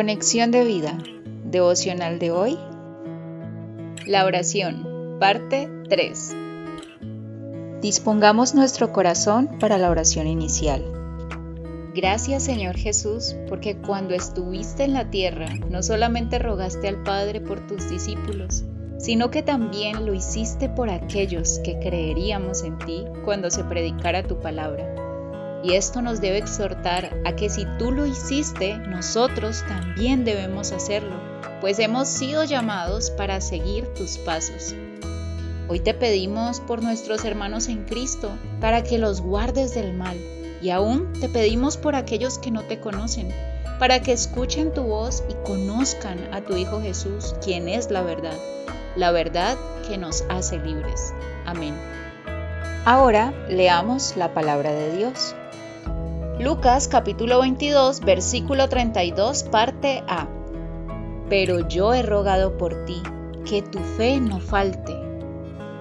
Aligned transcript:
Conexión 0.00 0.50
de 0.50 0.64
vida, 0.64 0.96
devocional 1.44 2.18
de 2.18 2.30
hoy. 2.30 2.58
La 4.06 4.24
oración, 4.24 5.18
parte 5.20 5.68
3. 5.90 6.36
Dispongamos 7.82 8.54
nuestro 8.54 8.94
corazón 8.94 9.58
para 9.58 9.76
la 9.76 9.90
oración 9.90 10.26
inicial. 10.26 10.82
Gracias 11.94 12.44
Señor 12.44 12.78
Jesús, 12.78 13.36
porque 13.46 13.76
cuando 13.76 14.14
estuviste 14.14 14.84
en 14.84 14.94
la 14.94 15.10
tierra, 15.10 15.50
no 15.68 15.82
solamente 15.82 16.38
rogaste 16.38 16.88
al 16.88 17.02
Padre 17.02 17.42
por 17.42 17.66
tus 17.66 17.90
discípulos, 17.90 18.64
sino 18.96 19.30
que 19.30 19.42
también 19.42 20.06
lo 20.06 20.14
hiciste 20.14 20.70
por 20.70 20.88
aquellos 20.88 21.58
que 21.58 21.78
creeríamos 21.78 22.64
en 22.64 22.78
ti 22.78 23.04
cuando 23.26 23.50
se 23.50 23.64
predicara 23.64 24.26
tu 24.26 24.40
palabra. 24.40 25.09
Y 25.62 25.74
esto 25.74 26.00
nos 26.00 26.20
debe 26.20 26.38
exhortar 26.38 27.10
a 27.24 27.36
que 27.36 27.50
si 27.50 27.66
tú 27.78 27.92
lo 27.92 28.06
hiciste, 28.06 28.78
nosotros 28.78 29.62
también 29.68 30.24
debemos 30.24 30.72
hacerlo, 30.72 31.16
pues 31.60 31.78
hemos 31.78 32.08
sido 32.08 32.44
llamados 32.44 33.10
para 33.10 33.40
seguir 33.40 33.86
tus 33.94 34.16
pasos. 34.18 34.74
Hoy 35.68 35.80
te 35.80 35.94
pedimos 35.94 36.60
por 36.60 36.82
nuestros 36.82 37.24
hermanos 37.24 37.68
en 37.68 37.84
Cristo, 37.84 38.30
para 38.60 38.82
que 38.82 38.98
los 38.98 39.20
guardes 39.20 39.74
del 39.74 39.92
mal, 39.92 40.16
y 40.62 40.70
aún 40.70 41.12
te 41.20 41.28
pedimos 41.28 41.76
por 41.76 41.94
aquellos 41.94 42.38
que 42.38 42.50
no 42.50 42.62
te 42.62 42.80
conocen, 42.80 43.28
para 43.78 44.02
que 44.02 44.12
escuchen 44.12 44.72
tu 44.72 44.82
voz 44.82 45.22
y 45.28 45.34
conozcan 45.46 46.18
a 46.32 46.40
tu 46.40 46.56
Hijo 46.56 46.80
Jesús, 46.80 47.34
quien 47.42 47.68
es 47.68 47.90
la 47.90 48.02
verdad, 48.02 48.36
la 48.96 49.10
verdad 49.10 49.56
que 49.88 49.96
nos 49.96 50.24
hace 50.28 50.58
libres. 50.58 51.14
Amén. 51.46 51.74
Ahora 52.84 53.32
leamos 53.48 54.16
la 54.16 54.34
palabra 54.34 54.72
de 54.72 54.96
Dios. 54.96 55.34
Lucas 56.40 56.88
capítulo 56.88 57.40
22, 57.40 58.00
versículo 58.00 58.66
32, 58.70 59.42
parte 59.42 60.02
A. 60.08 60.26
Pero 61.28 61.68
yo 61.68 61.92
he 61.92 62.00
rogado 62.00 62.56
por 62.56 62.86
ti, 62.86 63.02
que 63.44 63.60
tu 63.60 63.78
fe 63.78 64.18
no 64.20 64.40
falte. 64.40 64.96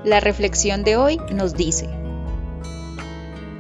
La 0.04 0.20
reflexión 0.20 0.84
de 0.84 0.98
hoy 0.98 1.18
nos 1.32 1.54
dice, 1.54 1.88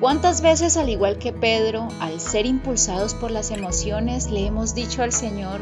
¿Cuántas 0.02 0.42
veces, 0.42 0.76
al 0.76 0.90
igual 0.90 1.20
que 1.20 1.32
Pedro, 1.32 1.88
al 2.02 2.20
ser 2.20 2.46
impulsados 2.46 3.14
por 3.14 3.32
las 3.32 3.52
emociones, 3.52 4.30
le 4.30 4.45
hemos 4.45 4.76
dicho 4.76 5.02
al 5.02 5.14
Señor, 5.14 5.62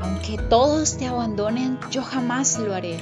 aunque 0.00 0.38
todos 0.38 0.96
te 0.96 1.06
abandonen, 1.06 1.78
yo 1.90 2.02
jamás 2.02 2.58
lo 2.58 2.72
haré? 2.72 2.96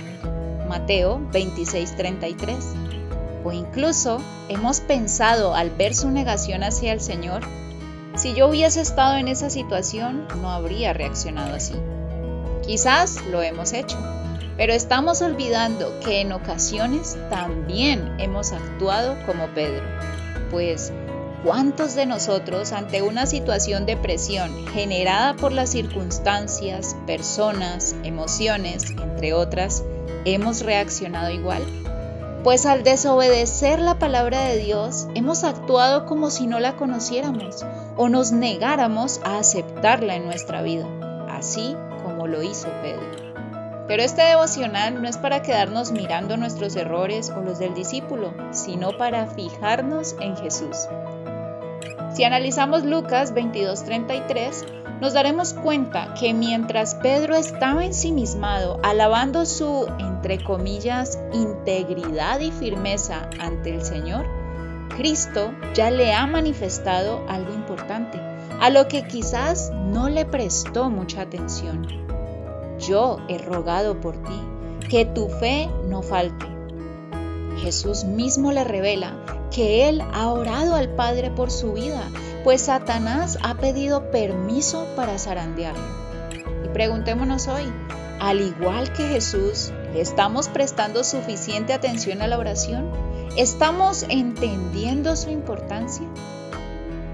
Mateo 0.69 1.21
26:33. 1.31 2.57
O 3.45 3.53
incluso 3.53 4.21
hemos 4.49 4.81
pensado 4.81 5.55
al 5.55 5.71
ver 5.71 5.95
su 5.95 6.11
negación 6.11 6.65
hacia 6.65 6.93
el 6.93 7.01
Señor, 7.01 7.43
si 8.19 8.35
yo 8.35 8.49
hubiese 8.49 8.81
estado 8.81 9.17
en 9.17 9.29
esa 9.29 9.49
situación, 9.49 10.27
no 10.41 10.51
habría 10.51 10.93
reaccionado 10.93 11.55
así. 11.55 11.75
Quizás 12.67 13.25
lo 13.31 13.43
hemos 13.43 13.73
hecho, 13.73 13.97
pero 14.57 14.73
estamos 14.73 15.23
olvidando 15.23 16.01
que 16.01 16.21
en 16.21 16.33
ocasiones 16.33 17.17
también 17.31 18.17
hemos 18.19 18.53
actuado 18.53 19.17
como 19.25 19.47
Pedro. 19.55 19.85
Pues, 20.51 20.93
¿cuántos 21.45 21.95
de 21.95 22.07
nosotros 22.07 22.73
ante 22.73 23.03
una 23.03 23.25
situación 23.27 23.87
de 23.87 23.97
presión 23.97 24.67
generada 24.67 25.37
por 25.37 25.53
las 25.53 25.71
circunstancias, 25.71 26.97
personas, 27.07 27.95
emociones, 28.03 28.91
entre 28.91 29.33
otras, 29.33 29.85
hemos 30.25 30.63
reaccionado 30.63 31.31
igual? 31.31 31.63
Pues 32.45 32.67
al 32.67 32.85
desobedecer 32.85 33.81
la 33.81 33.99
palabra 33.99 34.43
de 34.43 34.59
Dios, 34.59 35.09
hemos 35.17 35.43
actuado 35.43 36.07
como 36.07 36.31
si 36.31 36.47
no 36.47 36.61
la 36.61 36.77
conociéramos 36.77 37.67
o 37.97 38.09
nos 38.09 38.31
negáramos 38.31 39.21
a 39.25 39.39
aceptarla 39.39 40.15
en 40.15 40.25
nuestra 40.25 40.63
vida, 40.63 40.87
así 41.29 41.77
como 42.05 42.29
lo 42.29 42.43
hizo 42.43 42.69
Pedro. 42.81 43.29
Pero 43.89 44.03
este 44.03 44.23
devocional 44.23 45.03
no 45.03 45.09
es 45.09 45.17
para 45.17 45.43
quedarnos 45.43 45.91
mirando 45.91 46.37
nuestros 46.37 46.77
errores 46.77 47.31
o 47.31 47.41
los 47.41 47.59
del 47.59 47.75
discípulo, 47.75 48.33
sino 48.53 48.97
para 48.97 49.27
fijarnos 49.27 50.15
en 50.21 50.37
Jesús. 50.37 50.87
Si 52.15 52.25
analizamos 52.25 52.85
Lucas 52.85 53.35
22:33, 53.35 54.65
nos 55.01 55.13
daremos 55.13 55.53
cuenta 55.53 56.15
que 56.15 56.35
mientras 56.35 56.95
Pedro 56.97 57.37
estaba 57.37 57.85
ensimismado, 57.85 58.81
alabando 58.83 59.47
su, 59.47 59.87
entre 59.99 60.43
comillas, 60.43 61.19
integridad 61.33 62.41
y 62.41 62.51
firmeza 62.51 63.29
ante 63.39 63.75
el 63.75 63.83
Señor, 63.83 64.27
Cristo 64.97 65.53
ya 65.75 65.91
le 65.91 66.13
ha 66.13 66.27
manifestado 66.27 67.25
algo 67.29 67.55
importante, 67.55 68.19
a 68.59 68.71
lo 68.71 68.89
que 68.89 69.07
quizás 69.07 69.71
no 69.71 70.09
le 70.09 70.25
prestó 70.25 70.91
mucha 70.91 71.23
atención. 71.23 71.87
Yo 72.81 73.19
he 73.29 73.39
rogado 73.39 74.01
por 74.01 74.17
ti, 74.17 74.89
que 74.89 75.05
tu 75.05 75.29
fe 75.29 75.69
no 75.89 76.03
falte. 76.03 76.47
Jesús 77.59 78.05
mismo 78.05 78.51
le 78.51 78.65
revela 78.65 79.38
que 79.59 79.89
Él 79.89 80.01
ha 80.13 80.29
orado 80.29 80.77
al 80.77 80.89
Padre 80.91 81.33
por 81.33 81.51
su 81.51 81.73
vida, 81.73 82.09
pues 82.45 82.61
Satanás 82.63 83.37
ha 83.43 83.57
pedido 83.57 84.09
permiso 84.13 84.87
para 84.95 85.19
zarandearlo. 85.19 85.83
Y 86.65 86.69
preguntémonos 86.69 87.49
hoy, 87.49 87.65
al 88.21 88.41
igual 88.41 88.93
que 88.93 89.09
Jesús, 89.09 89.73
¿le 89.93 90.01
estamos 90.01 90.49
prestando 90.49 91.03
suficiente 91.03 91.73
atención 91.73 92.23
a 92.23 92.29
la 92.29 92.39
oración? 92.39 92.89
¿Estamos 93.37 94.07
entendiendo 94.09 95.17
su 95.17 95.31
importancia? 95.31 96.07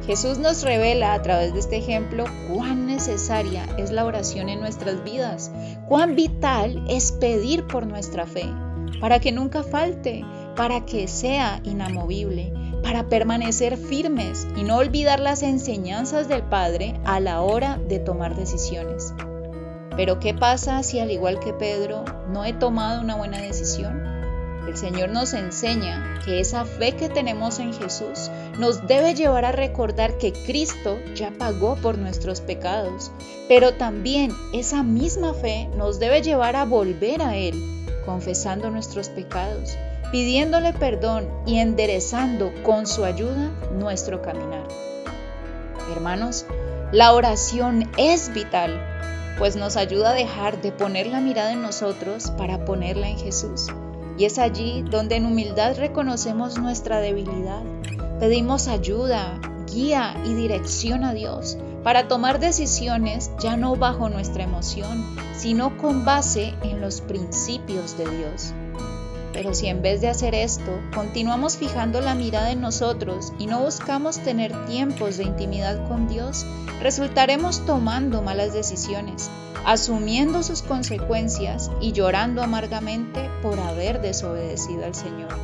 Jesús 0.06 0.36
nos 0.36 0.64
revela 0.64 1.14
a 1.14 1.22
través 1.22 1.54
de 1.54 1.60
este 1.60 1.78
ejemplo 1.78 2.26
cuán 2.52 2.86
necesaria 2.86 3.64
es 3.78 3.90
la 3.90 4.04
oración 4.04 4.50
en 4.50 4.60
nuestras 4.60 5.02
vidas, 5.02 5.50
cuán 5.88 6.14
vital 6.14 6.84
es 6.90 7.10
pedir 7.10 7.66
por 7.66 7.86
nuestra 7.86 8.26
fe, 8.26 8.52
para 9.00 9.18
que 9.18 9.32
nunca 9.32 9.62
falte, 9.62 10.26
para 10.56 10.84
que 10.86 11.08
sea 11.08 11.60
inamovible, 11.64 12.52
para 12.82 13.08
permanecer 13.08 13.76
firmes 13.76 14.46
y 14.56 14.62
no 14.62 14.76
olvidar 14.76 15.20
las 15.20 15.42
enseñanzas 15.42 16.28
del 16.28 16.42
Padre 16.42 17.00
a 17.04 17.20
la 17.20 17.40
hora 17.40 17.78
de 17.88 17.98
tomar 17.98 18.36
decisiones. 18.36 19.14
Pero 19.96 20.18
¿qué 20.18 20.34
pasa 20.34 20.82
si 20.82 20.98
al 20.98 21.10
igual 21.10 21.38
que 21.40 21.52
Pedro 21.52 22.04
no 22.28 22.44
he 22.44 22.52
tomado 22.52 23.00
una 23.00 23.16
buena 23.16 23.40
decisión? 23.40 24.02
El 24.68 24.76
Señor 24.76 25.10
nos 25.10 25.34
enseña 25.34 26.20
que 26.24 26.40
esa 26.40 26.64
fe 26.64 26.92
que 26.92 27.08
tenemos 27.08 27.58
en 27.58 27.74
Jesús 27.74 28.30
nos 28.58 28.86
debe 28.86 29.14
llevar 29.14 29.44
a 29.44 29.52
recordar 29.52 30.16
que 30.16 30.32
Cristo 30.32 30.98
ya 31.14 31.32
pagó 31.38 31.76
por 31.76 31.98
nuestros 31.98 32.40
pecados, 32.40 33.12
pero 33.46 33.74
también 33.74 34.32
esa 34.52 34.82
misma 34.82 35.34
fe 35.34 35.68
nos 35.76 35.98
debe 35.98 36.22
llevar 36.22 36.56
a 36.56 36.64
volver 36.64 37.22
a 37.22 37.36
Él, 37.36 37.54
confesando 38.06 38.70
nuestros 38.70 39.10
pecados, 39.10 39.76
pidiéndole 40.14 40.72
perdón 40.72 41.28
y 41.44 41.58
enderezando 41.58 42.52
con 42.62 42.86
su 42.86 43.04
ayuda 43.04 43.50
nuestro 43.76 44.22
caminar. 44.22 44.62
Hermanos, 45.90 46.46
la 46.92 47.12
oración 47.14 47.90
es 47.98 48.32
vital, 48.32 48.80
pues 49.38 49.56
nos 49.56 49.76
ayuda 49.76 50.10
a 50.10 50.14
dejar 50.14 50.62
de 50.62 50.70
poner 50.70 51.08
la 51.08 51.20
mirada 51.20 51.52
en 51.52 51.62
nosotros 51.62 52.30
para 52.38 52.64
ponerla 52.64 53.08
en 53.08 53.18
Jesús. 53.18 53.66
Y 54.16 54.26
es 54.26 54.38
allí 54.38 54.84
donde 54.88 55.16
en 55.16 55.26
humildad 55.26 55.76
reconocemos 55.78 56.60
nuestra 56.60 57.00
debilidad. 57.00 57.64
Pedimos 58.20 58.68
ayuda, 58.68 59.40
guía 59.66 60.14
y 60.24 60.34
dirección 60.34 61.02
a 61.02 61.12
Dios 61.12 61.58
para 61.82 62.06
tomar 62.06 62.38
decisiones 62.38 63.32
ya 63.40 63.56
no 63.56 63.74
bajo 63.74 64.08
nuestra 64.10 64.44
emoción, 64.44 65.16
sino 65.36 65.76
con 65.76 66.04
base 66.04 66.54
en 66.62 66.80
los 66.80 67.00
principios 67.00 67.98
de 67.98 68.08
Dios. 68.08 68.54
Pero 69.34 69.52
si 69.52 69.66
en 69.66 69.82
vez 69.82 70.00
de 70.00 70.08
hacer 70.08 70.32
esto, 70.32 70.80
continuamos 70.94 71.56
fijando 71.56 72.00
la 72.00 72.14
mirada 72.14 72.52
en 72.52 72.60
nosotros 72.60 73.32
y 73.36 73.46
no 73.46 73.64
buscamos 73.64 74.20
tener 74.20 74.54
tiempos 74.66 75.16
de 75.16 75.24
intimidad 75.24 75.88
con 75.88 76.06
Dios, 76.06 76.46
resultaremos 76.80 77.66
tomando 77.66 78.22
malas 78.22 78.54
decisiones, 78.54 79.28
asumiendo 79.66 80.44
sus 80.44 80.62
consecuencias 80.62 81.72
y 81.80 81.90
llorando 81.90 82.44
amargamente 82.44 83.28
por 83.42 83.58
haber 83.58 84.00
desobedecido 84.00 84.84
al 84.84 84.94
Señor. 84.94 85.36